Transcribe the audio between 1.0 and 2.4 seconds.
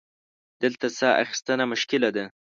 اخیستنه مشکله ده.